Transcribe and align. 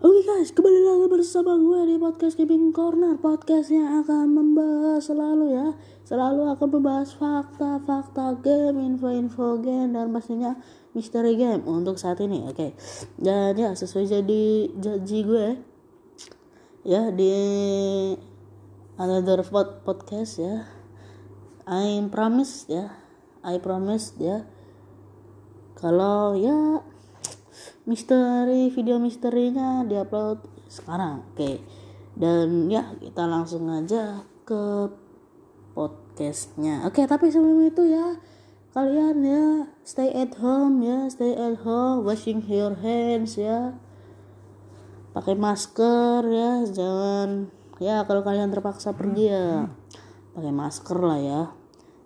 Oke 0.00 0.24
guys, 0.24 0.48
kembali 0.56 0.80
lagi 0.80 1.06
bersama 1.12 1.60
gue 1.60 1.92
di 1.92 2.00
podcast 2.00 2.40
Gaming 2.40 2.72
Corner 2.72 3.20
Podcast 3.20 3.68
yang 3.68 4.00
akan 4.00 4.32
membahas 4.32 5.04
selalu 5.04 5.52
ya. 5.52 5.76
Selalu 6.08 6.56
akan 6.56 6.68
membahas 6.72 7.12
fakta-fakta 7.20 8.40
game, 8.40 8.80
info-info 8.80 9.60
game 9.60 9.92
Dan 9.92 10.08
pastinya 10.08 10.56
misteri 10.96 11.36
game 11.36 11.68
untuk 11.68 12.00
saat 12.00 12.16
ini 12.24 12.48
Oke, 12.48 12.72
dan 13.20 13.52
ya 13.52 13.76
sesuai 13.76 14.08
jadi 14.08 14.72
janji 14.80 15.20
gue 15.20 15.60
Ya 16.88 17.12
di 17.12 17.36
another 18.96 19.44
pod 19.44 19.84
podcast 19.84 20.40
ya 20.40 20.64
I 21.68 22.00
promise 22.08 22.64
ya 22.72 22.88
I 23.44 23.60
promise 23.60 24.16
ya 24.16 24.48
Kalau 25.76 26.32
ya 26.40 26.88
misteri 27.88 28.68
video 28.68 29.00
misterinya 29.00 29.84
diupload 29.84 30.44
sekarang 30.68 31.24
oke. 31.32 31.60
Dan 32.16 32.68
ya 32.68 32.92
kita 33.00 33.24
langsung 33.24 33.70
aja 33.72 34.26
ke 34.44 34.90
podcastnya. 35.72 36.84
Oke 36.84 37.06
tapi 37.06 37.32
sebelum 37.32 37.64
itu 37.64 37.88
ya 37.88 38.18
kalian 38.70 39.16
ya 39.26 39.46
stay 39.82 40.14
at 40.14 40.38
home 40.38 40.78
ya 40.84 41.10
stay 41.10 41.34
at 41.34 41.58
home 41.66 42.06
washing 42.06 42.44
your 42.46 42.76
hands 42.78 43.40
ya. 43.40 43.74
Pakai 45.10 45.34
masker 45.34 46.22
ya 46.28 46.62
jangan 46.70 47.50
ya 47.82 48.04
kalau 48.06 48.22
kalian 48.22 48.52
terpaksa 48.52 48.94
pergi 48.94 49.32
ya 49.32 49.70
pakai 50.36 50.52
masker 50.52 50.98
lah 51.00 51.18
ya. 51.18 51.42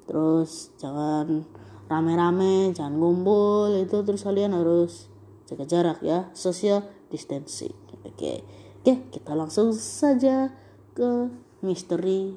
Terus 0.04 0.72
jangan 0.80 1.48
rame-rame 1.88 2.72
jangan 2.72 2.96
ngumpul 2.96 3.76
itu 3.76 4.00
terus 4.04 4.24
kalian 4.24 4.56
harus 4.56 5.12
jaga 5.44 5.64
jarak 5.68 5.98
ya 6.00 6.28
social 6.32 6.84
distancing. 7.12 7.74
Oke 8.04 8.44
oke 8.80 8.92
kita 9.12 9.32
langsung 9.36 9.72
saja 9.76 10.52
ke 10.96 11.28
misteri 11.60 12.36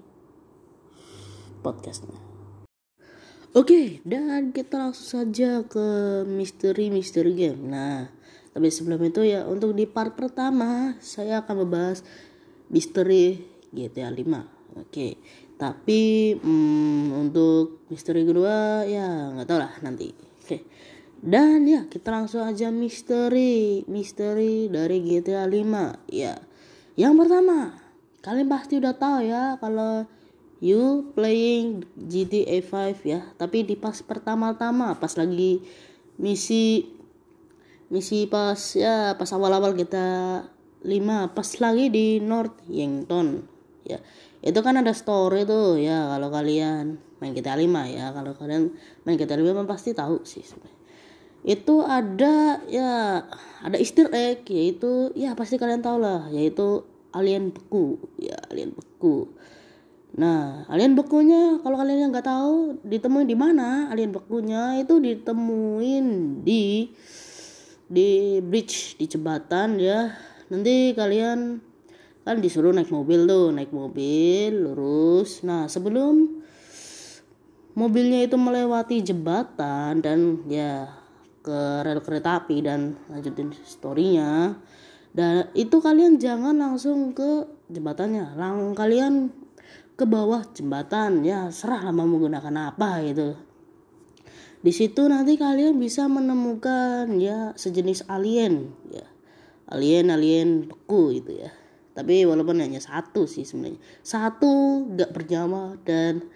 podcastnya. 1.63 2.19
Oke 3.55 4.03
dan 4.03 4.51
kita 4.51 4.77
langsung 4.77 5.23
saja 5.23 5.63
ke 5.63 5.87
misteri 6.27 6.91
misteri 6.91 7.31
game. 7.35 7.61
Nah 7.67 8.11
tapi 8.51 8.73
sebelum 8.73 9.01
itu 9.05 9.21
ya 9.21 9.45
untuk 9.45 9.77
di 9.77 9.85
part 9.85 10.17
pertama 10.17 10.97
saya 10.99 11.45
akan 11.45 11.67
membahas 11.67 12.01
misteri 12.73 13.37
GTA 13.69 14.09
5 14.09 14.81
oke 14.81 15.07
tapi 15.57 16.33
hmm, 16.37 17.17
untuk 17.17 17.85
misteri 17.89 18.21
kedua 18.25 18.85
ya 18.85 19.33
nggak 19.33 19.47
tahu 19.49 19.59
lah 19.61 19.73
nanti. 19.81 20.13
Oke 20.13 20.63
dan 21.17 21.65
ya 21.65 21.89
kita 21.89 22.13
langsung 22.13 22.45
aja 22.45 22.69
misteri 22.69 23.81
Misteri 23.89 24.69
dari 24.69 25.01
GTA 25.01 25.49
5 25.49 26.13
Ya 26.13 26.37
Yang 26.93 27.13
pertama 27.25 27.73
Kalian 28.21 28.47
pasti 28.49 28.77
udah 28.77 28.93
tahu 28.93 29.25
ya 29.25 29.57
Kalau 29.57 30.05
you 30.61 31.09
playing 31.17 31.89
GTA 31.97 32.61
5 32.61 33.01
ya. 33.01 33.25
Tapi 33.33 33.65
di 33.65 33.73
pas 33.73 33.97
pertama-tama 34.05 34.93
Pas 35.01 35.17
lagi 35.17 35.65
misi 36.21 36.85
Misi 37.89 38.29
pas 38.29 38.59
ya 38.77 39.17
pas 39.17 39.29
awal-awal 39.33 39.73
kita 39.73 40.05
5 40.85 41.33
Pas 41.33 41.49
lagi 41.57 41.89
di 41.89 42.21
North 42.21 42.61
Yankton 42.69 43.57
Ya. 43.87 44.03
Itu 44.43 44.59
kan 44.61 44.75
ada 44.75 44.91
story 44.91 45.47
tuh 45.47 45.79
ya 45.79 46.11
kalau 46.11 46.27
kalian 46.27 46.99
main 47.23 47.31
GTA 47.31 47.55
5 47.55 47.65
ya. 47.95 48.11
Kalau 48.11 48.35
kalian 48.35 48.75
main 49.07 49.15
GTA 49.17 49.39
5 49.39 49.63
pasti 49.63 49.95
tahu 49.95 50.27
sih 50.27 50.43
sebenarnya 50.43 50.76
itu 51.45 51.75
ada 51.85 52.61
ya 52.65 53.23
ada 53.61 53.77
Easter 53.77 54.09
egg 54.13 54.47
yaitu 54.49 55.13
ya 55.13 55.37
pasti 55.37 55.61
kalian 55.61 55.85
tahu 55.85 56.01
lah 56.01 56.29
yaitu 56.33 56.85
alien 57.13 57.53
beku 57.53 58.01
ya 58.17 58.37
alien 58.49 58.73
beku. 58.73 59.29
Nah 60.17 60.65
alien 60.71 60.97
bekunya 60.97 61.61
kalau 61.61 61.77
kalian 61.77 62.07
yang 62.07 62.11
nggak 62.13 62.25
tahu 62.25 62.81
ditemuin 62.81 63.27
di 63.29 63.37
mana 63.37 63.91
alien 63.93 64.13
bekunya? 64.13 64.81
Itu 64.81 64.97
ditemuin 64.97 66.05
di 66.41 66.89
di 67.87 68.39
bridge 68.43 68.97
di 68.97 69.05
jembatan 69.07 69.77
ya. 69.79 70.13
Nanti 70.49 70.95
kalian 70.97 71.63
kan 72.27 72.43
disuruh 72.43 72.75
naik 72.75 72.91
mobil 72.91 73.23
tuh 73.23 73.55
naik 73.55 73.71
mobil 73.71 74.51
lurus. 74.51 75.45
Nah 75.47 75.71
sebelum 75.71 76.43
mobilnya 77.77 78.25
itu 78.25 78.35
melewati 78.35 79.05
jembatan 79.05 80.01
dan 80.01 80.43
ya 80.49 80.91
ke 81.47 81.87
rel 81.87 82.03
kereta 82.03 82.43
api 82.43 82.59
dan 82.59 82.99
lanjutin 83.07 83.55
storynya. 83.63 84.59
Dan 85.15 85.47
itu 85.55 85.79
kalian 85.79 86.19
jangan 86.19 86.59
langsung 86.59 87.15
ke 87.15 87.47
jembatannya. 87.71 88.35
Lang 88.35 88.75
kalian 88.75 89.31
ke 89.95 90.03
bawah 90.03 90.43
jembatan. 90.51 91.23
Ya 91.23 91.47
serah 91.47 91.87
lah 91.87 91.95
mau 91.95 92.03
menggunakan 92.03 92.75
apa 92.75 92.99
gitu. 93.07 93.39
Di 94.59 94.75
situ 94.75 95.07
nanti 95.07 95.39
kalian 95.39 95.79
bisa 95.79 96.11
menemukan 96.11 97.07
ya 97.15 97.55
sejenis 97.55 98.11
alien 98.11 98.75
ya. 98.91 99.07
Alien 99.71 100.11
alien 100.11 100.49
beku 100.67 101.15
itu 101.15 101.39
ya. 101.47 101.51
Tapi 101.95 102.27
walaupun 102.27 102.59
hanya 102.59 102.83
satu 102.83 103.23
sih 103.25 103.47
sebenarnya. 103.47 103.79
Satu 104.03 104.85
gak 104.93 105.15
berjama 105.15 105.79
dan 105.87 106.27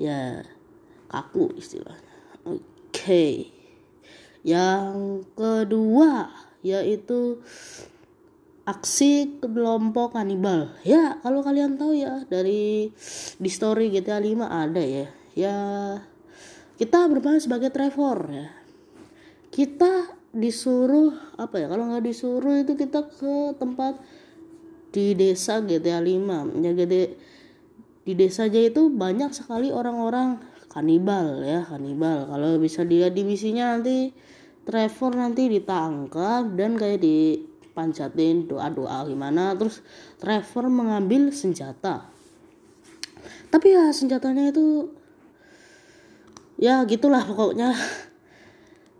ya 0.00 0.40
kaku 1.12 1.52
istilahnya. 1.60 2.14
Oke. 2.48 2.64
okay. 2.90 3.55
Yang 4.46 5.26
kedua 5.34 6.30
yaitu 6.62 7.42
aksi 8.66 9.42
kelompok 9.42 10.14
kanibal. 10.14 10.70
Ya, 10.86 11.18
kalau 11.22 11.42
kalian 11.42 11.78
tahu 11.78 11.98
ya 11.98 12.22
dari 12.30 12.90
di 13.38 13.50
story 13.50 13.90
GTA 13.90 14.22
5 14.22 14.46
ada 14.46 14.82
ya. 14.82 15.06
Ya 15.34 15.56
kita 16.78 17.10
bermain 17.10 17.42
sebagai 17.42 17.74
Trevor 17.74 18.30
ya. 18.30 18.48
Kita 19.50 20.14
disuruh 20.30 21.10
apa 21.38 21.58
ya? 21.58 21.66
Kalau 21.66 21.90
nggak 21.90 22.06
disuruh 22.06 22.62
itu 22.62 22.78
kita 22.78 23.02
ke 23.02 23.58
tempat 23.58 23.98
di 24.94 25.18
desa 25.18 25.58
GTA 25.58 25.98
5. 25.98 26.62
Ya 26.62 26.70
GTA 26.70 27.34
di 28.06 28.14
desa 28.14 28.46
aja 28.46 28.62
itu 28.62 28.86
banyak 28.86 29.34
sekali 29.34 29.74
orang-orang 29.74 30.38
kanibal 30.68 31.40
ya 31.42 31.64
kanibal 31.64 32.26
kalau 32.28 32.58
bisa 32.60 32.82
dilihat 32.84 33.16
di 33.16 33.22
misinya 33.22 33.76
nanti 33.76 34.12
Trevor 34.66 35.14
nanti 35.14 35.46
ditangkap 35.46 36.58
dan 36.58 36.74
kayak 36.74 36.98
dipancatin 36.98 38.50
doa-doa 38.50 39.06
gimana. 39.06 39.54
Terus 39.54 39.78
Trevor 40.18 40.66
mengambil 40.66 41.30
senjata. 41.30 42.10
Tapi 43.46 43.66
ya 43.70 43.94
senjatanya 43.94 44.50
itu 44.50 44.90
ya 46.58 46.82
gitulah 46.82 47.22
pokoknya. 47.22 47.70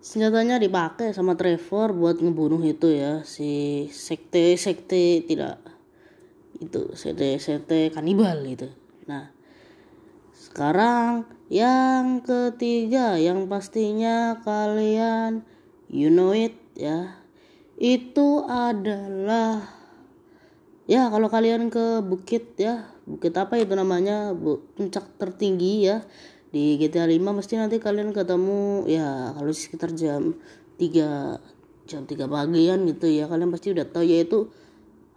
Senjatanya 0.06 0.62
dipakai 0.62 1.10
sama 1.10 1.34
Trevor 1.34 1.91
buat 1.91 2.22
ngebunuh 2.22 2.62
itu 2.62 2.94
ya 2.94 3.27
si 3.27 3.91
sekte 3.91 4.54
sekte 4.54 5.27
tidak 5.27 5.59
itu 6.62 6.94
sekte 6.97 7.37
sekte 7.43 7.93
kanibal 7.93 8.38
itu 8.47 8.71
nah 9.04 9.35
sekarang 10.56 11.28
yang 11.52 12.24
ketiga 12.24 13.20
yang 13.20 13.44
pastinya 13.44 14.40
kalian. 14.40 15.44
You 15.92 16.08
know 16.08 16.32
it 16.32 16.56
ya. 16.72 17.12
Itu 17.76 18.40
adalah 18.48 19.68
ya 20.88 21.12
kalau 21.12 21.28
kalian 21.28 21.68
ke 21.68 22.00
bukit 22.00 22.56
ya. 22.56 22.88
Bukit 23.04 23.36
apa 23.36 23.60
itu 23.60 23.76
namanya? 23.76 24.32
Puncak 24.32 25.20
tertinggi 25.20 25.92
ya. 25.92 26.08
Di 26.48 26.80
GTA 26.80 27.04
5 27.04 27.20
mesti 27.20 27.60
nanti 27.60 27.76
kalian 27.76 28.16
ketemu 28.16 28.88
ya 28.88 29.36
kalau 29.36 29.52
sekitar 29.52 29.92
jam 29.92 30.40
3 30.80 31.36
jam 31.84 32.08
3 32.08 32.32
pagian 32.32 32.80
gitu 32.88 33.12
ya. 33.12 33.28
Kalian 33.28 33.52
pasti 33.52 33.76
udah 33.76 33.92
tahu 33.92 34.08
yaitu 34.08 34.48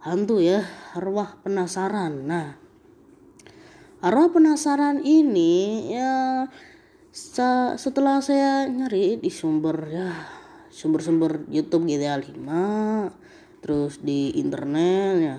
hantu 0.04 0.44
ya 0.44 0.68
arwah 0.92 1.40
penasaran. 1.40 2.28
Nah 2.28 2.59
arwah 4.00 4.32
penasaran 4.32 5.04
ini 5.04 5.92
ya 5.92 6.48
setelah 7.76 8.24
saya 8.24 8.64
nyari 8.64 9.20
di 9.20 9.28
sumber 9.28 9.76
ya 9.92 10.08
sumber-sumber 10.72 11.44
YouTube 11.52 11.84
GTA 11.84 12.16
5 12.16 13.60
terus 13.60 14.00
di 14.00 14.32
internet 14.40 15.14
ya 15.20 15.36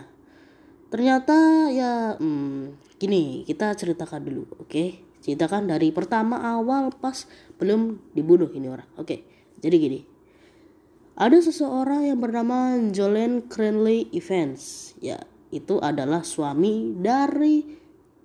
ternyata 0.93 1.71
ya 1.73 2.21
hmm, 2.21 2.77
gini 3.01 3.41
kita 3.49 3.73
ceritakan 3.73 4.21
dulu 4.21 4.43
oke 4.61 4.69
okay? 4.69 5.01
ceritakan 5.25 5.65
dari 5.65 5.89
pertama 5.89 6.37
awal 6.45 6.93
pas 6.93 7.25
belum 7.57 8.13
dibunuh 8.13 8.51
ini 8.53 8.69
orang 8.69 8.85
oke 8.99 9.09
okay? 9.09 9.25
jadi 9.57 9.75
gini 9.81 9.99
ada 11.17 11.37
seseorang 11.41 12.13
yang 12.13 12.21
bernama 12.21 12.77
Jolene 12.93 13.49
Cranley 13.49 14.05
Evans 14.13 14.93
ya 15.01 15.17
itu 15.49 15.81
adalah 15.81 16.21
suami 16.21 16.93
dari 16.93 17.80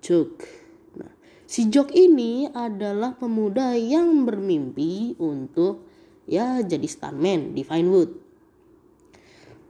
Joke 0.07 0.47
nah 0.95 1.11
si 1.43 1.67
Joke 1.67 1.91
ini 1.91 2.47
adalah 2.47 3.19
pemuda 3.19 3.75
yang 3.75 4.23
bermimpi 4.23 5.19
untuk 5.19 5.83
ya 6.27 6.59
jadi 6.61 6.83
stuntman 6.85 7.55
di 7.55 7.63
Vinewood. 7.63 8.11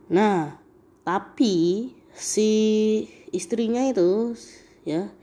Nah, 0.10 0.58
tapi 1.06 1.94
si 2.12 2.52
istrinya 3.30 3.86
itu 3.86 4.34
ya 4.82 5.14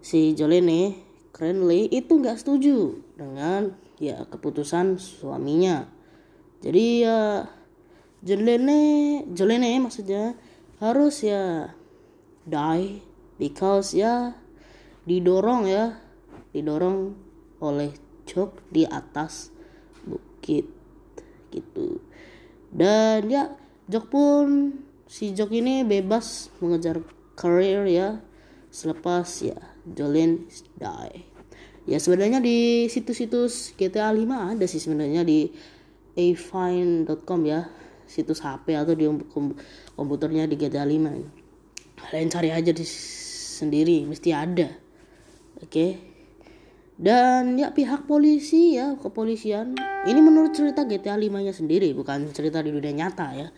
si 0.00 0.32
Jolene 0.32 0.96
Cranley 1.36 1.92
itu 1.92 2.16
nggak 2.16 2.40
setuju 2.40 2.96
dengan 3.20 3.76
ya 4.00 4.24
keputusan 4.24 4.96
suaminya 4.96 5.84
jadi 6.64 6.84
ya 7.04 7.18
Jolene 8.24 8.80
Jolene 9.36 9.76
maksudnya 9.82 10.38
harus 10.80 11.20
ya 11.20 11.74
die 12.48 13.04
because 13.40 13.96
ya 13.96 14.36
didorong 15.08 15.64
ya. 15.64 15.96
Didorong 16.52 17.16
oleh 17.64 17.96
Jok 18.28 18.68
di 18.68 18.84
atas 18.84 19.48
bukit 20.04 20.68
gitu. 21.48 22.04
Dan 22.68 23.32
ya 23.32 23.56
Jok 23.88 24.06
pun 24.12 24.46
si 25.08 25.32
Jok 25.32 25.56
ini 25.56 25.82
bebas 25.88 26.52
mengejar 26.60 27.00
career 27.32 27.88
ya. 27.88 28.08
Selepas 28.68 29.40
ya 29.40 29.56
Jolene 29.88 30.44
die. 30.76 31.24
Ya 31.88 31.96
sebenarnya 31.96 32.44
di 32.44 32.86
situs-situs 32.92 33.72
GTA 33.74 34.12
5 34.12 34.54
ada 34.54 34.66
sih 34.68 34.78
sebenarnya 34.78 35.24
di 35.24 35.48
afine.com 36.14 37.40
ya. 37.48 37.72
Situs 38.10 38.42
HP 38.42 38.74
atau 38.74 38.94
di 38.98 39.06
komputernya 39.94 40.50
di 40.50 40.58
GTA 40.58 40.82
5 40.82 41.40
kalian 42.00 42.28
cari 42.32 42.50
aja 42.50 42.72
di 42.72 42.84
sendiri 43.60 44.08
mesti 44.08 44.32
ada 44.32 44.72
oke 45.60 45.68
okay? 45.68 45.90
dan 46.96 47.60
ya 47.60 47.72
pihak 47.76 48.08
polisi 48.08 48.80
ya 48.80 48.96
kepolisian 48.96 49.76
ini 50.08 50.20
menurut 50.24 50.56
cerita 50.56 50.88
GTA 50.88 51.20
5 51.20 51.44
nya 51.44 51.52
sendiri 51.52 51.92
bukan 51.92 52.32
cerita 52.32 52.64
di 52.64 52.72
dunia 52.72 53.04
nyata 53.04 53.28
ya 53.36 53.48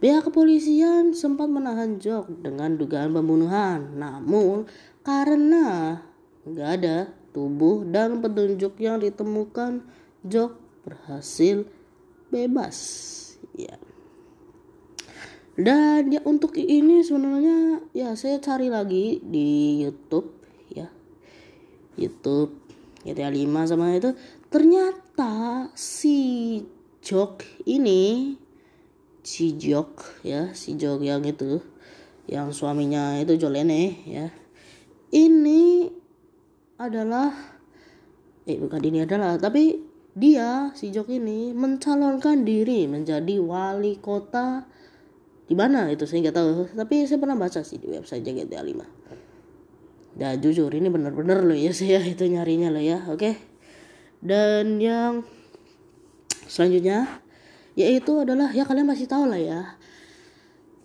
Pihak 0.00 0.32
kepolisian 0.32 1.12
sempat 1.12 1.44
menahan 1.52 2.00
Jok 2.00 2.40
dengan 2.40 2.72
dugaan 2.72 3.12
pembunuhan, 3.12 4.00
namun 4.00 4.64
karena 5.04 6.00
nggak 6.48 6.70
ada 6.80 7.12
tubuh 7.36 7.84
dan 7.84 8.24
petunjuk 8.24 8.80
yang 8.80 8.96
ditemukan, 8.96 9.84
Jok 10.24 10.56
berhasil 10.88 11.68
bebas. 12.32 12.78
Ya. 13.52 13.76
Dan 15.60 16.08
ya 16.08 16.24
untuk 16.24 16.56
ini 16.56 17.04
sebenarnya 17.04 17.84
ya 17.92 18.16
saya 18.16 18.40
cari 18.40 18.72
lagi 18.72 19.20
di 19.20 19.84
YouTube 19.84 20.32
ya. 20.72 20.88
YouTube 22.00 22.56
GTA 23.04 23.32
5 23.32 23.68
sama 23.68 23.96
itu 23.96 24.12
ternyata 24.52 25.68
si 25.72 26.60
Jok 27.00 27.64
ini 27.64 28.36
si 29.24 29.56
Jok 29.56 30.20
ya 30.24 30.52
si 30.52 30.76
Jok 30.76 31.00
yang 31.00 31.24
itu 31.24 31.64
yang 32.28 32.52
suaminya 32.52 33.16
itu 33.16 33.40
Jolene 33.40 34.04
ya 34.04 34.28
ini 35.16 35.88
adalah 36.76 37.32
eh 38.44 38.56
bukan 38.60 38.80
ini 38.84 39.04
adalah 39.04 39.40
tapi 39.40 39.80
dia 40.12 40.72
si 40.76 40.92
Jok 40.92 41.08
ini 41.08 41.56
mencalonkan 41.56 42.44
diri 42.44 42.84
menjadi 42.84 43.40
wali 43.40 43.96
kota 43.96 44.68
di 45.50 45.58
mana 45.58 45.90
itu 45.90 46.06
saya 46.06 46.30
nggak 46.30 46.36
tahu. 46.38 46.50
Tapi 46.78 47.10
saya 47.10 47.18
pernah 47.18 47.34
baca 47.34 47.58
sih 47.66 47.82
di 47.82 47.90
website 47.90 48.22
GTA 48.22 48.62
5 48.62 49.20
dan 50.14 50.42
jujur 50.42 50.70
ini 50.74 50.90
bener-bener 50.90 51.46
loh 51.46 51.54
ya 51.54 51.70
saya 51.78 52.02
itu 52.02 52.26
nyarinya 52.26 52.72
loh 52.72 52.82
ya 52.82 52.98
oke? 53.10 53.30
Dan 54.20 54.76
yang 54.82 55.24
selanjutnya 56.50 57.22
yaitu 57.78 58.20
adalah 58.20 58.50
ya 58.50 58.66
kalian 58.66 58.90
masih 58.90 59.06
tahu 59.06 59.30
lah 59.30 59.40
ya. 59.40 59.60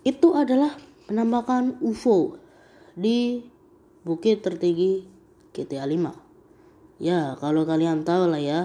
Itu 0.06 0.38
adalah 0.38 0.78
penampakan 1.10 1.82
UFO 1.82 2.38
di 2.94 3.42
bukit 4.06 4.46
tertinggi 4.46 5.10
GTA 5.52 5.90
5 5.90 7.02
ya 7.02 7.34
kalau 7.42 7.66
kalian 7.66 8.06
tahu 8.06 8.30
lah 8.30 8.42
ya. 8.42 8.62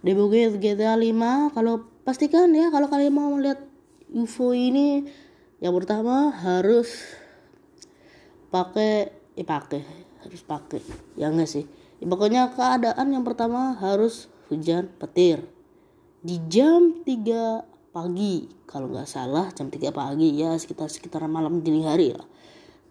Di 0.00 0.14
bukit 0.14 0.62
GTA 0.62 0.94
5 0.94 1.50
kalau 1.50 1.82
pastikan 2.06 2.54
ya 2.54 2.70
kalau 2.70 2.86
kalian 2.86 3.10
mau 3.10 3.34
melihat 3.34 3.65
UFO 4.16 4.56
ini 4.56 5.04
yang 5.60 5.76
pertama 5.76 6.32
harus 6.32 6.88
pakai 8.48 9.12
eh 9.36 9.44
pakai 9.44 9.84
harus 10.24 10.40
pakai 10.40 10.80
ya 11.20 11.28
enggak 11.28 11.52
sih? 11.52 11.68
Ya, 12.00 12.08
pokoknya 12.08 12.48
keadaan 12.56 13.12
yang 13.12 13.28
pertama 13.28 13.76
harus 13.76 14.32
hujan 14.48 14.88
petir. 14.96 15.44
Di 16.24 16.40
jam 16.48 17.04
3 17.04 17.92
pagi 17.92 18.48
kalau 18.64 18.88
nggak 18.88 19.04
salah 19.04 19.52
jam 19.52 19.68
3 19.68 19.92
pagi 19.92 20.40
ya 20.40 20.56
sekitar 20.56 20.88
sekitar 20.88 21.20
malam 21.28 21.60
dini 21.60 21.84
hari 21.84 22.16
lah. 22.16 22.24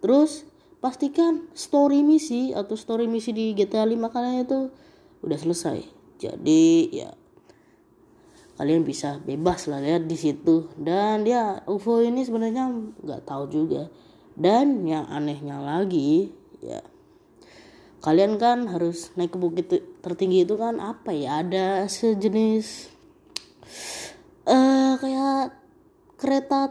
Terus 0.05 0.45
pastikan 0.77 1.49
story 1.57 2.05
misi 2.05 2.53
atau 2.53 2.77
story 2.77 3.09
misi 3.09 3.33
di 3.33 3.57
GTA 3.57 3.89
5 3.89 4.13
kalian 4.13 4.45
itu 4.45 4.69
udah 5.25 5.37
selesai. 5.41 5.81
Jadi 6.21 6.93
ya 6.93 7.09
kalian 8.55 8.87
bisa 8.87 9.19
bebas 9.23 9.67
lah 9.67 9.83
ya 9.83 9.99
di 9.99 10.15
situ. 10.15 10.71
Dan 10.79 11.27
ya 11.27 11.63
UFO 11.67 11.99
ini 11.99 12.23
sebenarnya 12.23 12.71
nggak 13.03 13.27
tahu 13.27 13.51
juga. 13.51 13.91
Dan 14.35 14.83
yang 14.83 15.07
anehnya 15.07 15.63
lagi 15.63 16.31
ya 16.59 16.83
kalian 18.05 18.37
kan 18.37 18.69
harus 18.69 19.09
naik 19.17 19.33
ke 19.33 19.37
bukit 19.41 19.65
tertinggi 20.05 20.45
itu 20.45 20.55
kan 20.61 20.77
apa 20.77 21.09
ya? 21.09 21.41
Ada 21.41 21.89
sejenis 21.89 22.93
uh, 24.45 24.93
kayak 25.01 25.57
kereta 26.21 26.69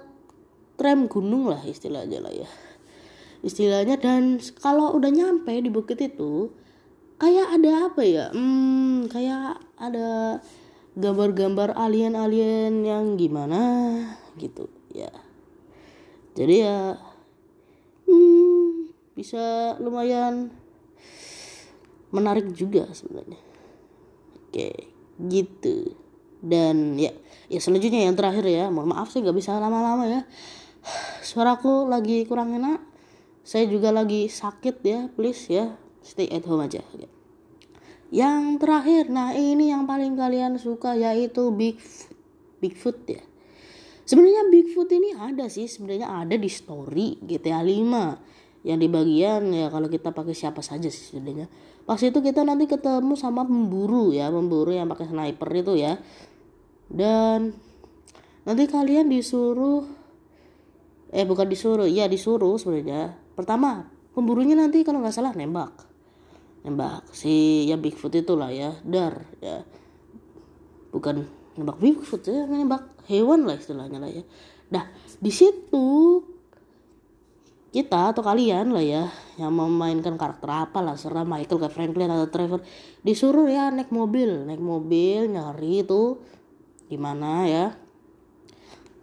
tram 0.79 1.11
gunung 1.11 1.51
lah 1.51 1.59
istilahnya 1.67 2.23
lah 2.23 2.31
ya. 2.31 2.47
Istilahnya 3.43 4.01
dan 4.01 4.41
kalau 4.63 4.95
udah 4.97 5.11
nyampe 5.11 5.53
di 5.59 5.69
bukit 5.69 5.99
itu 6.01 6.55
kayak 7.19 7.61
ada 7.61 7.91
apa 7.91 8.03
ya? 8.07 8.27
Hmm 8.31 9.11
kayak 9.11 9.59
ada 9.75 10.39
gambar-gambar 10.95 11.75
alien-alien 11.75 12.87
yang 12.87 13.19
gimana 13.19 13.63
gitu 14.39 14.71
ya. 14.95 15.11
Jadi 16.35 16.55
ya 16.63 16.99
hmm, 18.07 18.95
bisa 19.19 19.75
lumayan 19.83 20.55
menarik 22.15 22.51
juga 22.55 22.87
sebenarnya. 22.95 23.39
Oke 24.39 24.91
gitu. 25.31 25.99
Dan 26.45 26.95
ya 27.01 27.11
ya 27.51 27.59
selanjutnya 27.59 28.07
yang 28.07 28.15
terakhir 28.19 28.47
ya 28.47 28.71
mohon 28.71 28.95
maaf 28.95 29.11
saya 29.11 29.27
nggak 29.27 29.39
bisa 29.39 29.59
lama-lama 29.59 30.07
ya. 30.07 30.23
Suaraku 31.27 31.91
lagi 31.91 32.23
kurang 32.29 32.55
enak 32.55 32.83
saya 33.45 33.69
juga 33.69 33.93
lagi 33.93 34.33
sakit 34.33 34.77
ya 34.81 35.01
please 35.13 35.53
ya 35.53 35.77
stay 36.01 36.31
at 36.33 36.49
home 36.49 36.65
aja 36.65 36.81
ya. 36.97 37.14
Yang 38.15 38.63
terakhir 38.63 39.11
nah 39.11 39.35
ini 39.35 39.75
yang 39.75 39.91
paling 39.91 40.15
kalian 40.15 40.55
suka 40.55 40.95
yaitu 40.95 41.51
big 41.51 41.83
bigfoot 42.63 43.03
ya. 43.11 43.19
Sebenarnya 44.07 44.47
bigfoot 44.55 44.87
ini 44.95 45.19
ada 45.19 45.51
sih 45.51 45.67
sebenarnya 45.67 46.07
ada 46.07 46.39
di 46.39 46.47
story 46.47 47.19
GTA 47.27 47.59
5 47.67 48.63
yang 48.63 48.79
di 48.79 48.87
bagian 48.87 49.51
ya 49.51 49.67
kalau 49.67 49.91
kita 49.91 50.15
pakai 50.15 50.31
siapa 50.31 50.63
saja 50.63 50.87
sih 50.87 51.11
sebenarnya. 51.11 51.51
Pas 51.83 51.99
itu 51.99 52.15
kita 52.23 52.47
nanti 52.47 52.71
ketemu 52.71 53.19
sama 53.19 53.43
pemburu 53.43 54.15
ya 54.15 54.31
pemburu 54.31 54.71
yang 54.71 54.87
pakai 54.87 55.11
sniper 55.11 55.51
itu 55.51 55.75
ya. 55.75 55.99
Dan 56.87 57.51
nanti 58.47 58.65
kalian 58.71 59.11
disuruh 59.11 59.83
eh 61.11 61.27
bukan 61.27 61.51
disuruh 61.51 61.91
ya 61.91 62.07
disuruh 62.07 62.55
sebenarnya. 62.63 63.19
Pertama 63.35 63.91
pemburunya 64.15 64.55
nanti 64.55 64.87
kalau 64.87 65.03
nggak 65.03 65.19
salah 65.19 65.35
nembak 65.35 65.94
nembak 66.65 67.05
si 67.13 67.69
ya 67.69 67.77
Bigfoot 67.77 68.17
itulah 68.17 68.49
ya 68.49 68.73
dar 68.83 69.29
ya. 69.45 69.63
Bukan 70.91 71.29
nembak 71.61 71.79
Bigfoot 71.79 72.25
ya 72.25 72.49
nembak 72.49 72.89
hewan 73.07 73.45
lah 73.45 73.61
istilahnya 73.61 74.01
lah 74.01 74.11
ya. 74.11 74.25
Dah 74.73 74.89
di 75.21 75.29
situ 75.29 76.21
kita 77.75 78.15
atau 78.15 78.23
kalian 78.25 78.73
lah 78.73 78.81
ya 78.81 79.05
yang 79.37 79.53
memainkan 79.53 80.17
karakter 80.17 80.47
apa 80.47 80.79
lah 80.81 80.97
serah 80.97 81.27
Michael 81.27 81.59
ke 81.59 81.69
Franklin 81.69 82.07
atau 82.07 82.31
Trevor 82.31 82.63
disuruh 83.03 83.51
ya 83.51 83.69
naik 83.75 83.91
mobil 83.91 84.47
naik 84.47 84.63
mobil 84.63 85.29
nyari 85.29 85.85
itu 85.85 86.19
gimana 86.89 87.45
ya. 87.45 87.67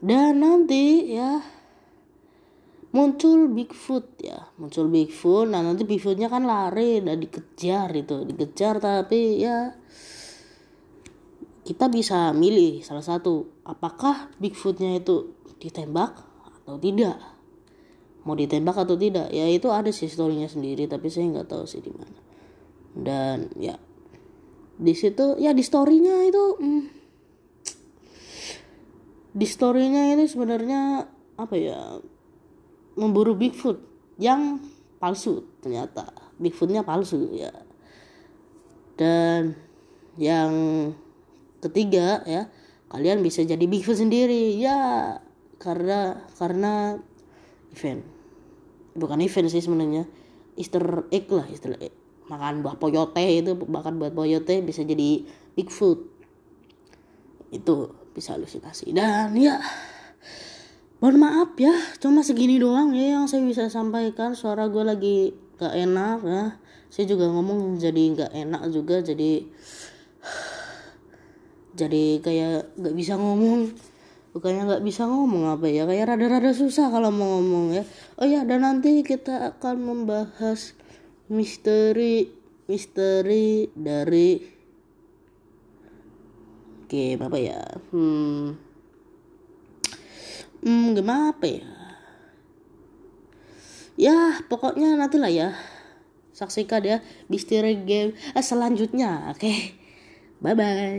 Dan 0.01 0.41
nanti 0.41 1.13
ya 1.13 1.60
muncul 2.91 3.51
Bigfoot 3.51 4.19
ya. 4.21 4.51
Muncul 4.59 4.91
Bigfoot. 4.91 5.47
Nah 5.51 5.63
nanti 5.63 5.83
Bigfootnya 5.87 6.27
kan 6.27 6.43
lari 6.43 6.99
dan 7.03 7.19
dikejar 7.19 7.91
itu. 7.95 8.27
Dikejar 8.27 8.79
tapi 8.79 9.41
ya 9.41 9.75
kita 11.63 11.87
bisa 11.87 12.35
milih 12.35 12.83
salah 12.83 13.03
satu. 13.03 13.63
Apakah 13.63 14.31
Bigfootnya 14.39 14.99
itu 14.99 15.35
ditembak 15.59 16.19
atau 16.61 16.75
tidak? 16.77 17.17
Mau 18.27 18.37
ditembak 18.37 18.77
atau 18.77 18.93
tidak? 18.99 19.33
Ya 19.33 19.49
itu 19.49 19.71
ada 19.73 19.89
sih 19.89 20.11
storynya 20.11 20.51
sendiri 20.51 20.85
tapi 20.85 21.09
saya 21.09 21.31
nggak 21.31 21.49
tahu 21.49 21.65
sih 21.65 21.81
di 21.81 21.89
mana. 21.89 22.19
Dan 22.91 23.49
ya 23.55 23.79
di 24.81 24.93
situ 24.97 25.37
ya 25.37 25.53
di 25.53 25.61
storynya 25.61 26.25
itu 26.25 26.43
hmm, 26.57 26.83
di 29.31 29.47
storynya 29.47 30.11
ini 30.17 30.25
sebenarnya 30.25 31.05
apa 31.37 31.55
ya 31.55 32.01
memburu 32.95 33.37
Bigfoot 33.37 33.79
yang 34.19 34.59
palsu 35.01 35.47
ternyata. 35.63 36.11
Bigfootnya 36.37 36.85
palsu 36.85 37.31
ya. 37.33 37.51
Dan 38.97 39.55
yang 40.19 40.51
ketiga 41.61 42.21
ya 42.25 42.49
kalian 42.91 43.23
bisa 43.23 43.41
jadi 43.45 43.61
Bigfoot 43.65 43.97
sendiri 43.97 44.57
ya 44.59 45.17
karena 45.61 46.25
karena 46.35 46.99
event. 47.71 48.03
Bukan 48.91 49.23
event 49.23 49.47
sih 49.47 49.63
sebenarnya 49.63 50.03
Easter 50.59 51.07
egg 51.09 51.31
lah 51.31 51.47
Easter 51.47 51.77
egg. 51.79 51.95
Makan 52.27 52.63
buah 52.63 52.79
poyote 52.79 53.23
itu 53.23 53.55
bahkan 53.67 53.95
buat 53.99 54.11
poyote 54.11 54.59
bisa 54.61 54.83
jadi 54.83 55.23
Bigfoot. 55.55 55.99
Itu 57.51 57.95
bisa 58.11 58.35
halusinasi. 58.35 58.91
Dan 58.91 59.35
ya 59.39 59.59
mohon 61.01 61.17
maaf 61.17 61.57
ya 61.57 61.73
cuma 61.97 62.21
segini 62.21 62.61
doang 62.61 62.93
ya 62.93 63.17
yang 63.17 63.25
saya 63.25 63.41
bisa 63.41 63.67
sampaikan. 63.73 64.37
Suara 64.37 64.69
gue 64.69 64.85
lagi 64.85 65.33
gak 65.57 65.73
enak 65.73 66.19
ya. 66.23 66.43
Saya 66.93 67.05
juga 67.09 67.25
ngomong 67.27 67.81
jadi 67.81 68.03
gak 68.13 68.31
enak 68.37 68.63
juga 68.69 69.01
jadi 69.01 69.49
jadi 71.79 72.05
kayak 72.21 72.77
gak 72.77 72.95
bisa 72.95 73.17
ngomong. 73.17 73.73
Bukannya 74.31 74.63
nggak 74.63 74.85
bisa 74.87 75.11
ngomong 75.11 75.59
apa 75.59 75.67
ya 75.67 75.83
kayak 75.83 76.15
rada-rada 76.15 76.55
susah 76.55 76.87
kalau 76.87 77.11
mau 77.11 77.41
ngomong 77.41 77.75
ya. 77.75 77.83
Oh 78.15 78.23
ya 78.23 78.47
dan 78.47 78.63
nanti 78.63 79.03
kita 79.03 79.51
akan 79.51 79.83
membahas 79.83 80.71
misteri 81.27 82.31
misteri 82.71 83.67
dari 83.75 84.39
game 86.87 87.19
apa 87.27 87.37
ya. 87.41 87.59
Hmm 87.91 88.70
hmm 90.61 90.97
gimana 90.97 91.33
apa 91.33 91.45
ya? 91.45 91.65
Ya 93.99 94.17
pokoknya 94.47 94.97
nanti 94.97 95.19
lah 95.19 95.29
ya. 95.29 95.53
Saksikan 96.31 96.81
ya 96.81 96.97
misteri 97.27 97.75
game 97.83 98.15
eh, 98.33 98.45
selanjutnya 98.45 99.29
oke? 99.29 99.41
Okay. 99.41 99.81
bye 100.41 100.57
bye 100.57 100.97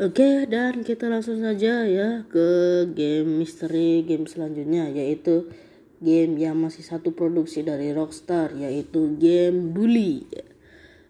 oke 0.00 0.16
okay, 0.16 0.48
dan 0.48 0.80
kita 0.80 1.12
langsung 1.12 1.36
saja 1.36 1.84
ya 1.84 2.24
ke 2.32 2.48
game 2.96 3.44
misteri 3.44 4.00
game 4.08 4.24
selanjutnya 4.24 4.88
yaitu 4.88 5.52
game 6.00 6.40
yang 6.40 6.56
masih 6.56 6.80
satu 6.80 7.12
produksi 7.12 7.60
dari 7.60 7.92
Rockstar 7.92 8.56
yaitu 8.56 9.20
game 9.20 9.76
Bully 9.76 10.24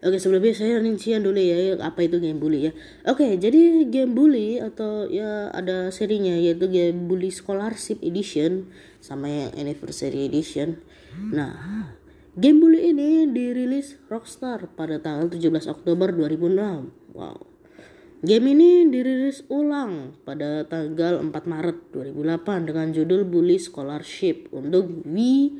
Oke 0.01 0.17
sebelumnya 0.17 0.57
saya 0.57 0.81
rincian 0.81 1.21
dulu 1.21 1.37
ya 1.37 1.77
apa 1.77 2.01
itu 2.01 2.17
game 2.17 2.41
bully 2.41 2.69
ya. 2.69 2.73
Oke 3.05 3.37
jadi 3.37 3.85
game 3.85 4.17
bully 4.17 4.57
atau 4.57 5.05
ya 5.05 5.53
ada 5.53 5.93
serinya 5.93 6.33
yaitu 6.33 6.65
game 6.65 7.05
bully 7.05 7.29
scholarship 7.29 8.01
edition 8.01 8.65
sama 8.97 9.29
yang 9.29 9.53
anniversary 9.53 10.25
edition. 10.25 10.81
Nah 11.13 11.93
game 12.33 12.57
bully 12.57 12.89
ini 12.89 13.29
dirilis 13.29 14.01
Rockstar 14.09 14.73
pada 14.73 14.97
tanggal 14.97 15.29
17 15.29 15.69
Oktober 15.69 16.09
2006. 16.09 17.13
Wow. 17.13 17.51
Game 18.21 18.53
ini 18.53 18.85
dirilis 18.89 19.41
ulang 19.49 20.13
pada 20.21 20.61
tanggal 20.69 21.25
4 21.25 21.33
Maret 21.33 21.77
2008 21.89 22.69
dengan 22.69 22.87
judul 22.93 23.25
Bully 23.25 23.57
Scholarship 23.57 24.45
untuk 24.53 25.05
Wii 25.09 25.57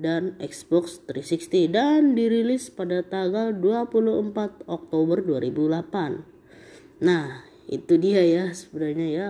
dan 0.00 0.34
Xbox 0.40 1.04
360 1.04 1.68
dan 1.68 2.16
dirilis 2.16 2.72
pada 2.72 3.04
tanggal 3.04 3.52
24 3.52 4.64
Oktober 4.64 5.20
2008. 5.20 7.04
Nah, 7.04 7.44
itu 7.70 7.94
dia 8.00 8.24
ya 8.24 8.44
sebenarnya 8.50 9.06
ya. 9.12 9.24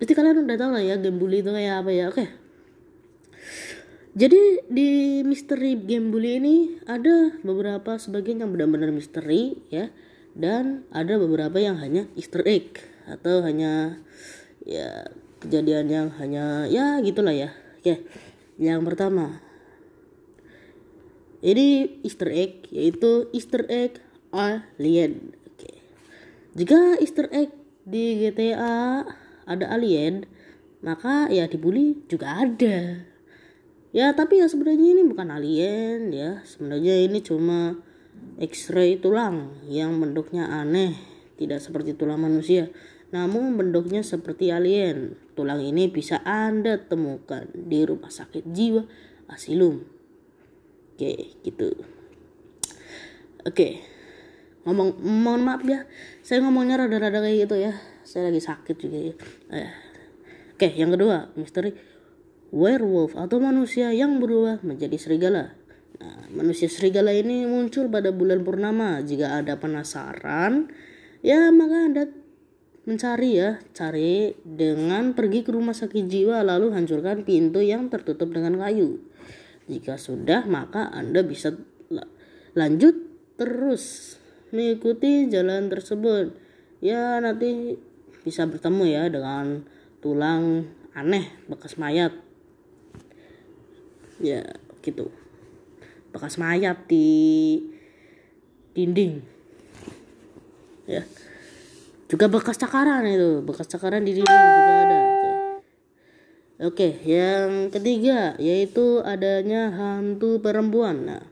Pasti 0.00 0.14
kalian 0.14 0.46
udah 0.46 0.56
tahu 0.56 0.70
lah 0.78 0.82
ya 0.82 0.96
game 0.96 1.18
bully 1.18 1.42
itu 1.42 1.50
kayak 1.50 1.84
apa 1.84 1.90
ya. 1.90 2.04
Oke. 2.08 2.24
Jadi 4.12 4.68
di 4.68 5.20
misteri 5.24 5.76
game 5.76 6.08
bully 6.08 6.38
ini 6.38 6.56
ada 6.88 7.36
beberapa 7.42 7.96
sebagian 7.96 8.44
yang 8.44 8.50
benar-benar 8.52 8.92
misteri 8.92 9.56
ya 9.72 9.88
dan 10.32 10.84
ada 10.92 11.16
beberapa 11.20 11.60
yang 11.60 11.80
hanya 11.80 12.08
Easter 12.16 12.44
egg 12.44 12.80
atau 13.08 13.40
hanya 13.44 14.00
ya 14.62 15.10
kejadian 15.42 15.86
yang 15.90 16.08
hanya 16.16 16.70
ya 16.70 17.00
gitulah 17.02 17.34
ya. 17.34 17.50
Oke. 17.82 18.04
Yang 18.60 18.80
pertama, 18.84 19.42
ini 21.42 21.98
Easter 22.06 22.30
egg 22.30 22.70
yaitu 22.70 23.26
Easter 23.34 23.66
egg 23.66 23.98
alien. 24.30 25.34
Oke. 25.50 25.82
Jika 26.54 27.02
Easter 27.02 27.26
egg 27.34 27.50
di 27.82 28.22
GTA 28.22 29.02
ada 29.42 29.66
alien, 29.74 30.30
maka 30.86 31.26
ya 31.34 31.50
dibully 31.50 31.98
juga 32.06 32.46
ada. 32.46 33.02
Ya 33.90 34.14
tapi 34.14 34.38
ya 34.38 34.46
sebenarnya 34.46 34.94
ini 34.94 35.02
bukan 35.02 35.34
alien 35.34 36.14
ya. 36.14 36.46
Sebenarnya 36.46 37.02
ini 37.10 37.18
cuma 37.20 37.74
X-ray 38.38 39.02
tulang 39.02 39.58
yang 39.66 39.98
bentuknya 39.98 40.46
aneh, 40.46 40.94
tidak 41.36 41.58
seperti 41.58 41.98
tulang 41.98 42.22
manusia. 42.22 42.70
Namun 43.10 43.58
bentuknya 43.58 44.06
seperti 44.06 44.54
alien. 44.54 45.18
Tulang 45.34 45.58
ini 45.58 45.90
bisa 45.90 46.22
Anda 46.22 46.80
temukan 46.80 47.50
di 47.52 47.82
rumah 47.84 48.08
sakit 48.08 48.46
jiwa 48.54 48.86
Asilum 49.28 50.01
Oke, 51.02 51.34
gitu. 51.42 51.74
Oke. 53.42 53.82
Ngomong 54.62 55.02
mohon 55.02 55.42
maaf 55.42 55.66
ya. 55.66 55.82
Saya 56.22 56.46
ngomongnya 56.46 56.78
rada-rada 56.78 57.18
kayak 57.18 57.50
gitu 57.50 57.58
ya. 57.58 57.74
Saya 58.06 58.30
lagi 58.30 58.38
sakit 58.38 58.76
juga 58.78 59.10
ya. 59.10 59.14
Eh. 59.50 59.70
Oke, 60.54 60.70
yang 60.78 60.94
kedua, 60.94 61.34
misteri 61.34 61.74
werewolf 62.54 63.18
atau 63.18 63.42
manusia 63.42 63.90
yang 63.90 64.22
berubah 64.22 64.62
menjadi 64.62 64.94
serigala. 64.94 65.50
Nah, 65.98 66.30
manusia 66.38 66.70
serigala 66.70 67.10
ini 67.10 67.50
muncul 67.50 67.90
pada 67.90 68.14
bulan 68.14 68.46
purnama. 68.46 69.02
Jika 69.02 69.42
ada 69.42 69.58
penasaran, 69.58 70.70
ya 71.18 71.50
maka 71.50 71.78
Anda 71.82 72.04
mencari 72.86 73.42
ya, 73.42 73.58
cari 73.74 74.38
dengan 74.46 75.18
pergi 75.18 75.42
ke 75.42 75.50
rumah 75.50 75.74
sakit 75.74 76.06
jiwa 76.06 76.46
lalu 76.46 76.70
hancurkan 76.70 77.26
pintu 77.26 77.58
yang 77.58 77.90
tertutup 77.90 78.30
dengan 78.30 78.62
kayu. 78.62 79.02
Jika 79.72 79.96
sudah, 79.96 80.44
maka 80.44 80.92
Anda 80.92 81.24
bisa 81.24 81.56
lanjut 82.52 82.92
terus 83.40 84.16
mengikuti 84.52 85.32
jalan 85.32 85.72
tersebut. 85.72 86.36
Ya, 86.84 87.16
nanti 87.24 87.80
bisa 88.20 88.44
bertemu 88.44 88.84
ya 88.84 89.02
dengan 89.08 89.64
tulang 90.04 90.68
aneh 90.92 91.32
bekas 91.48 91.80
mayat. 91.80 92.12
Ya, 94.20 94.44
gitu. 94.84 95.08
Bekas 96.12 96.36
mayat 96.36 96.84
di 96.84 97.08
dinding. 98.76 99.24
Ya. 100.84 101.08
Juga 102.12 102.28
bekas 102.28 102.60
cakaran 102.60 103.08
itu, 103.08 103.40
bekas 103.40 103.64
cakaran 103.72 104.04
di 104.04 104.12
dinding 104.20 104.28
juga 104.28 104.74
ada. 104.84 105.11
Oke, 106.62 106.94
yang 107.02 107.74
ketiga 107.74 108.38
yaitu 108.38 109.02
adanya 109.02 109.74
hantu 109.74 110.38
perempuan. 110.38 111.10
Nah, 111.10 111.26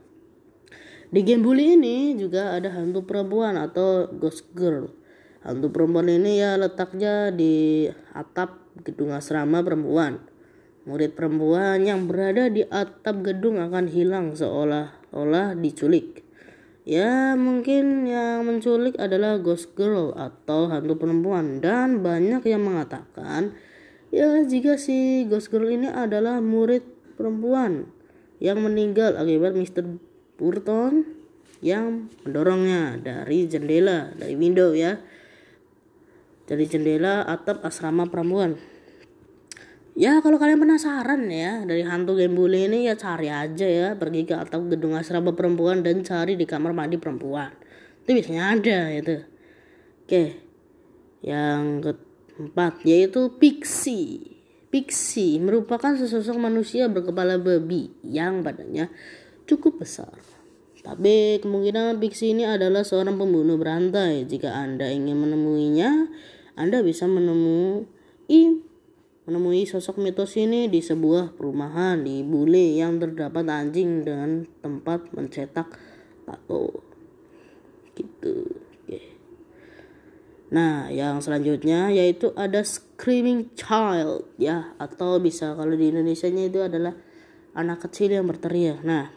di 1.07 1.23
game 1.23 1.39
bully 1.39 1.79
ini 1.79 2.19
juga 2.19 2.51
ada 2.51 2.67
hantu 2.75 3.07
perempuan 3.07 3.55
atau 3.55 4.11
ghost 4.11 4.51
girl. 4.51 4.91
Hantu 5.39 5.71
perempuan 5.71 6.11
ini 6.11 6.43
ya 6.43 6.59
letaknya 6.59 7.31
di 7.31 7.87
atap 8.11 8.59
gedung 8.83 9.15
asrama 9.15 9.63
perempuan. 9.63 10.19
Murid 10.83 11.15
perempuan 11.15 11.79
yang 11.79 12.11
berada 12.11 12.51
di 12.51 12.67
atap 12.67 13.23
gedung 13.23 13.55
akan 13.63 13.87
hilang 13.87 14.35
seolah-olah 14.35 15.55
diculik. 15.55 16.27
Ya, 16.83 17.39
mungkin 17.39 18.03
yang 18.03 18.43
menculik 18.43 18.99
adalah 18.99 19.39
ghost 19.39 19.79
girl 19.79 20.11
atau 20.11 20.67
hantu 20.67 20.99
perempuan 20.99 21.63
dan 21.63 22.03
banyak 22.03 22.43
yang 22.51 22.67
mengatakan 22.67 23.55
Ya, 24.11 24.43
jika 24.43 24.75
si 24.75 25.23
Ghost 25.31 25.47
Girl 25.47 25.71
ini 25.71 25.87
adalah 25.87 26.43
murid 26.43 26.83
perempuan 27.15 27.87
yang 28.43 28.59
meninggal 28.59 29.15
akibat 29.15 29.55
Mr. 29.55 29.87
Burton 30.35 31.07
yang 31.63 32.11
mendorongnya 32.27 32.99
dari 32.99 33.47
jendela, 33.47 34.11
dari 34.11 34.35
window 34.35 34.75
ya. 34.75 34.99
Dari 36.43 36.67
jendela 36.67 37.23
atap 37.23 37.63
asrama 37.63 38.11
perempuan. 38.11 38.59
Ya 39.95 40.19
kalau 40.19 40.35
kalian 40.35 40.59
penasaran 40.59 41.31
ya 41.31 41.63
dari 41.63 41.83
hantu 41.87 42.15
game 42.19 42.35
bully 42.35 42.67
ini 42.67 42.91
ya 42.91 42.95
cari 42.99 43.27
aja 43.27 43.67
ya 43.67 43.87
pergi 43.95 44.23
ke 44.23 44.35
atap 44.35 44.71
gedung 44.71 44.95
asrama 44.95 45.35
perempuan 45.35 45.83
dan 45.83 46.03
cari 46.03 46.35
di 46.35 46.43
kamar 46.43 46.75
mandi 46.75 46.99
perempuan. 46.99 47.55
Itu 48.03 48.11
biasanya 48.11 48.43
ada 48.59 48.79
itu. 48.91 49.15
Oke. 50.03 50.23
Yang 51.23 51.61
ke 51.87 51.91
Empat, 52.41 52.81
yaitu 52.81 53.29
pixie. 53.37 54.41
Pixie 54.73 55.37
merupakan 55.37 55.93
sesosok 55.93 56.41
manusia 56.41 56.89
berkepala 56.89 57.37
babi 57.37 57.93
yang 58.01 58.41
badannya 58.41 58.89
cukup 59.45 59.83
besar. 59.83 60.15
Tapi 60.81 61.37
kemungkinan 61.45 62.01
Pixie 62.01 62.33
ini 62.33 62.49
adalah 62.49 62.81
seorang 62.81 63.13
pembunuh 63.13 63.53
berantai. 63.59 64.25
Jika 64.25 64.49
Anda 64.49 64.89
ingin 64.89 65.13
menemuinya, 65.13 66.09
Anda 66.57 66.81
bisa 66.81 67.05
menemui 67.05 67.85
menemui 69.21 69.69
sosok 69.69 70.01
mitos 70.01 70.33
ini 70.41 70.65
di 70.65 70.81
sebuah 70.81 71.37
perumahan 71.37 72.01
di 72.01 72.25
Bule 72.25 72.81
yang 72.81 72.97
terdapat 72.97 73.45
anjing 73.45 74.01
dengan 74.01 74.49
tempat 74.65 75.13
mencetak 75.13 75.69
tato. 76.25 76.81
Gitu. 77.93 78.70
Nah, 80.51 80.91
yang 80.91 81.23
selanjutnya 81.23 81.95
yaitu 81.95 82.35
ada 82.35 82.59
screaming 82.59 83.55
child 83.55 84.27
ya. 84.35 84.75
Atau 84.75 85.23
bisa 85.23 85.55
kalau 85.55 85.71
di 85.79 85.95
Indonesia-nya 85.95 86.51
itu 86.51 86.59
adalah 86.59 86.91
anak 87.55 87.87
kecil 87.87 88.11
yang 88.19 88.27
berteriak. 88.27 88.83
Nah, 88.83 89.07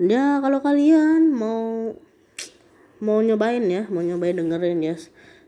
ya 0.00 0.40
kalau 0.40 0.64
kalian 0.64 1.36
mau 1.36 1.92
mau 3.04 3.20
nyobain 3.20 3.60
ya, 3.68 3.84
mau 3.92 4.00
nyobain 4.00 4.40
dengerin 4.40 4.80
ya. 4.80 4.96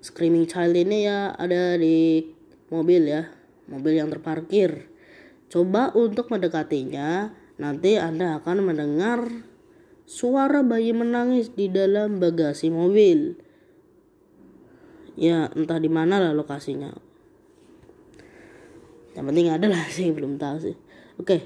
Screaming 0.04 0.44
child 0.44 0.76
ini 0.76 1.08
ya 1.08 1.32
ada 1.32 1.80
di 1.80 2.28
mobil 2.68 3.08
ya. 3.08 3.24
Mobil 3.72 4.04
yang 4.04 4.12
terparkir. 4.12 4.92
Coba 5.48 5.96
untuk 5.96 6.28
mendekatinya 6.28 7.32
nanti 7.56 7.96
anda 7.96 8.36
akan 8.36 8.68
mendengar 8.68 9.24
suara 10.04 10.60
bayi 10.60 10.92
menangis 10.92 11.52
di 11.56 11.72
dalam 11.72 12.20
bagasi 12.20 12.68
mobil 12.68 13.48
ya 15.20 15.52
entah 15.52 15.76
di 15.76 15.92
mana 15.92 16.16
lah 16.16 16.32
lokasinya 16.32 16.96
yang 19.12 19.24
penting 19.28 19.52
ada 19.52 19.68
lah 19.68 19.84
sih 19.92 20.08
belum 20.08 20.40
tahu 20.40 20.56
sih 20.64 20.76
oke 21.20 21.38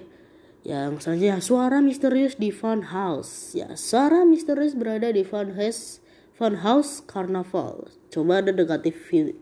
yang 0.64 0.96
selanjutnya 1.02 1.42
suara 1.42 1.82
misterius 1.82 2.38
di 2.38 2.54
fun 2.54 2.94
house 2.94 3.58
ya 3.58 3.74
suara 3.74 4.22
misterius 4.22 4.78
berada 4.78 5.10
di 5.10 5.26
fun 5.26 5.58
house 5.58 6.04
Funhouse 6.34 6.98
Carnival. 7.06 7.86
Coba 8.10 8.42
ada 8.42 8.50
dekati 8.50 8.90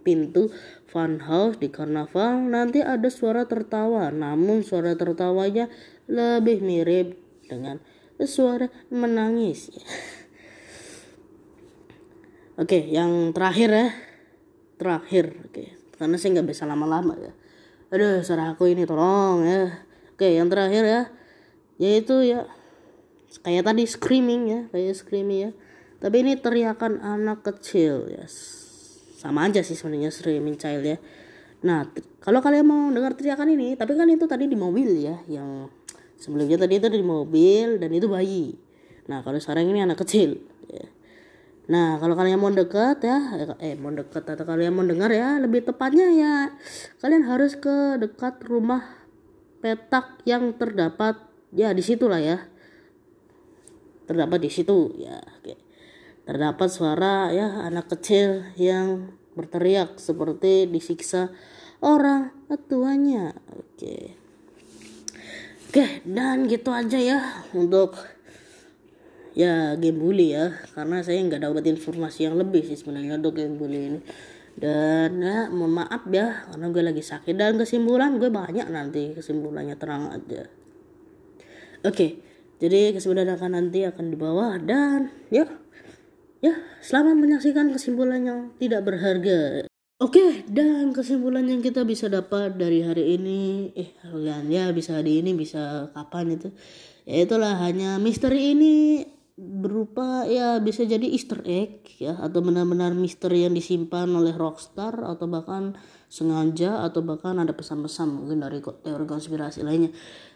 pintu 0.04 0.52
Funhouse 0.84 1.56
di 1.56 1.72
Carnival, 1.72 2.52
nanti 2.52 2.84
ada 2.84 3.08
suara 3.08 3.48
tertawa. 3.48 4.12
Namun 4.12 4.60
suara 4.60 4.92
tertawanya 4.92 5.72
lebih 6.04 6.60
mirip 6.60 7.16
dengan 7.48 7.80
suara 8.20 8.68
menangis. 8.92 9.72
Oke, 12.60 12.84
yang 12.92 13.32
terakhir 13.32 13.72
ya. 13.72 13.88
Terakhir, 14.82 15.38
oke. 15.46 15.64
Karena 15.94 16.18
saya 16.18 16.28
nggak 16.34 16.48
bisa 16.50 16.66
lama-lama 16.66 17.14
ya. 17.14 17.30
Aduh, 17.94 18.26
suara 18.26 18.50
aku 18.50 18.66
ini 18.66 18.82
tolong 18.82 19.46
ya. 19.46 19.86
Oke, 20.10 20.34
yang 20.34 20.50
terakhir 20.50 20.82
ya. 20.82 21.02
Yaitu 21.78 22.26
ya 22.26 22.50
kayak 23.46 23.70
tadi 23.70 23.86
screaming 23.86 24.42
ya, 24.50 24.60
kayak 24.74 24.98
screaming 24.98 25.40
ya 25.48 25.52
tapi 26.02 26.26
ini 26.26 26.34
teriakan 26.34 26.98
anak 26.98 27.46
kecil 27.46 28.10
ya 28.10 28.26
sama 29.22 29.46
aja 29.46 29.62
sih 29.62 29.78
sebenarnya 29.78 30.10
streaming 30.10 30.58
child 30.58 30.82
ya 30.82 30.98
nah 31.62 31.86
kalau 32.18 32.42
kalian 32.42 32.66
mau 32.66 32.90
dengar 32.90 33.14
teriakan 33.14 33.54
ini 33.54 33.78
tapi 33.78 33.94
kan 33.94 34.10
itu 34.10 34.26
tadi 34.26 34.50
di 34.50 34.58
mobil 34.58 34.98
ya 34.98 35.22
yang 35.30 35.70
sebelumnya 36.18 36.58
tadi 36.58 36.82
itu 36.82 36.90
di 36.90 37.06
mobil 37.06 37.78
dan 37.78 37.94
itu 37.94 38.10
bayi 38.10 38.58
nah 39.06 39.22
kalau 39.22 39.38
sekarang 39.38 39.70
ini 39.70 39.86
anak 39.86 40.02
kecil 40.02 40.42
ya. 40.66 40.90
Nah 41.70 42.00
kalau 42.02 42.18
kalian 42.18 42.42
mau 42.42 42.50
dekat 42.50 43.06
ya 43.06 43.18
eh 43.62 43.78
mau 43.78 43.94
dekat 43.94 44.26
atau 44.26 44.42
kalian 44.42 44.74
mau 44.74 44.82
dengar 44.82 45.14
ya 45.14 45.38
lebih 45.38 45.62
tepatnya 45.62 46.10
ya 46.10 46.34
kalian 46.98 47.22
harus 47.26 47.54
ke 47.54 48.02
dekat 48.02 48.42
rumah 48.42 48.82
petak 49.62 50.26
yang 50.26 50.58
terdapat 50.58 51.22
ya 51.54 51.70
di 51.70 51.82
situ 51.86 52.10
lah 52.10 52.18
ya 52.18 52.42
terdapat 54.10 54.42
di 54.42 54.50
situ 54.50 54.90
ya 54.98 55.22
oke 55.22 55.72
Terdapat 56.22 56.70
suara 56.70 57.34
ya 57.34 57.66
anak 57.66 57.90
kecil 57.98 58.46
yang 58.54 59.10
berteriak 59.34 59.98
seperti 59.98 60.70
disiksa 60.70 61.34
orang 61.82 62.30
tuanya. 62.70 63.34
Oke. 63.50 64.14
Oke, 65.66 66.04
dan 66.06 66.46
gitu 66.46 66.70
aja 66.70 67.00
ya 67.00 67.18
untuk 67.56 67.98
ya 69.32 69.76
game 69.76 69.98
bully 69.98 70.36
ya. 70.36 70.52
Karena 70.76 71.00
saya 71.00 71.20
nggak 71.22 71.42
dapat 71.42 71.64
informasi 71.68 72.28
yang 72.30 72.36
lebih 72.36 72.64
sih 72.64 72.78
sebenarnya 72.78 73.20
untuk 73.20 73.36
game 73.36 73.56
bully 73.56 73.80
ini. 73.92 74.00
Dan 74.52 75.24
ya 75.24 75.48
mohon 75.48 75.80
maaf 75.80 76.04
ya 76.12 76.48
karena 76.52 76.66
gue 76.68 76.82
lagi 76.84 77.02
sakit. 77.02 77.34
Dan 77.34 77.56
kesimpulan 77.56 78.20
gue 78.20 78.28
banyak 78.28 78.68
nanti 78.68 79.16
kesimpulannya 79.16 79.76
terang 79.80 80.12
aja. 80.12 80.48
Oke 81.82 82.32
jadi 82.62 82.94
kesimpulan 82.94 83.26
akan 83.34 83.58
nanti 83.58 83.82
akan 83.82 84.14
dibawa 84.14 84.54
dan 84.62 85.10
ya 85.34 85.50
Ya, 86.42 86.58
selamat 86.82 87.22
menyaksikan 87.22 87.70
kesimpulan 87.70 88.26
yang 88.26 88.40
tidak 88.58 88.82
berharga. 88.82 89.62
Oke, 90.02 90.42
dan 90.50 90.90
kesimpulan 90.90 91.46
yang 91.46 91.62
kita 91.62 91.86
bisa 91.86 92.10
dapat 92.10 92.58
dari 92.58 92.82
hari 92.82 93.14
ini, 93.14 93.70
eh 93.78 93.94
ya 94.50 94.66
bisa 94.74 94.98
hari 94.98 95.22
ini 95.22 95.38
bisa 95.38 95.94
kapan 95.94 96.34
itu, 96.34 96.50
ya 97.06 97.22
itulah 97.22 97.62
hanya 97.62 98.02
misteri 98.02 98.58
ini 98.58 99.06
berupa 99.36 100.28
ya 100.28 100.60
bisa 100.60 100.84
jadi 100.84 101.08
Easter 101.08 101.40
egg 101.48 101.88
ya 101.96 102.20
atau 102.20 102.44
benar-benar 102.44 102.92
misteri 102.92 103.48
yang 103.48 103.56
disimpan 103.56 104.04
oleh 104.12 104.36
Rockstar 104.36 105.00
atau 105.00 105.24
bahkan 105.24 105.72
sengaja 106.12 106.84
atau 106.84 107.00
bahkan 107.00 107.40
ada 107.40 107.56
pesan-pesan 107.56 108.12
mungkin 108.12 108.44
dari 108.44 108.60
teori 108.60 109.06
konspirasi 109.08 109.64
lainnya. 109.64 109.88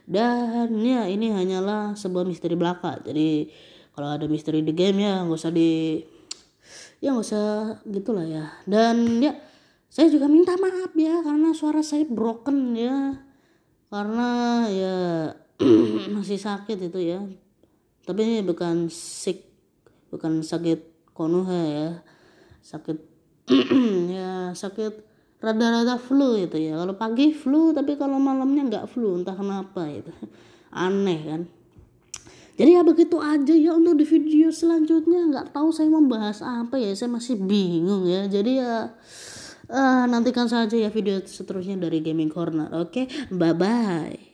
Dan 0.09 0.81
ya 0.81 1.05
ini 1.05 1.29
hanyalah 1.29 1.93
sebuah 1.93 2.25
misteri 2.25 2.57
belaka. 2.57 2.97
Jadi 3.05 3.53
kalau 3.93 4.17
ada 4.17 4.25
misteri 4.25 4.65
di 4.65 4.73
game 4.73 5.05
ya 5.05 5.29
nggak 5.29 5.37
usah 5.37 5.53
di 5.53 6.01
ya 7.05 7.13
nggak 7.13 7.27
usah 7.29 7.47
gitulah 7.85 8.25
ya. 8.25 8.49
Dan 8.65 9.21
ya 9.21 9.37
saya 9.93 10.09
juga 10.09 10.25
minta 10.25 10.57
maaf 10.57 10.97
ya 10.97 11.21
karena 11.21 11.53
suara 11.53 11.85
saya 11.85 12.09
broken 12.09 12.73
ya. 12.73 13.21
Karena 13.93 14.29
ya 14.73 14.97
masih 16.17 16.41
sakit 16.41 16.89
itu 16.89 17.01
ya 17.05 17.21
tapi 18.07 18.23
ini 18.23 18.39
bukan 18.47 18.87
sick 18.87 19.43
bukan 20.15 20.47
sakit 20.47 21.11
konoha 21.11 21.61
ya. 21.67 21.89
Sakit 22.63 22.99
ya 24.17 24.55
sakit 24.55 25.03
rada-rada 25.43 25.99
flu 25.99 26.39
itu 26.39 26.57
ya. 26.57 26.79
Kalau 26.79 26.95
pagi 26.95 27.35
flu 27.35 27.75
tapi 27.75 27.99
kalau 27.99 28.23
malamnya 28.23 28.63
nggak 28.71 28.87
flu 28.87 29.19
entah 29.19 29.35
kenapa 29.35 29.91
itu. 29.91 30.15
Aneh 30.87 31.21
kan. 31.27 31.43
Jadi 32.57 32.71
ya 32.73 32.83
begitu 32.87 33.19
aja. 33.19 33.53
Ya 33.53 33.75
untuk 33.75 33.99
di 33.99 34.07
video 34.07 34.49
selanjutnya 34.55 35.27
nggak 35.29 35.47
tahu 35.53 35.75
saya 35.75 35.91
membahas 35.91 36.41
apa 36.47 36.79
ya. 36.79 36.95
Saya 36.95 37.11
masih 37.11 37.37
bingung 37.43 38.07
ya. 38.07 38.31
Jadi 38.31 38.63
ya 38.63 38.95
uh, 39.69 40.05
nantikan 40.07 40.47
saja 40.47 40.79
ya 40.79 40.89
video 40.95 41.19
seterusnya 41.21 41.77
dari 41.77 42.01
gaming 42.01 42.31
corner. 42.31 42.71
Oke 42.73 43.07
okay? 43.11 43.35
bye 43.35 43.53
bye 43.53 44.26